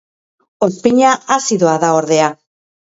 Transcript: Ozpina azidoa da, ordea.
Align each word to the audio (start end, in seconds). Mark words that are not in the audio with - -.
Ozpina 0.69 1.13
azidoa 1.37 1.79
da, 1.87 1.95
ordea. 2.03 2.35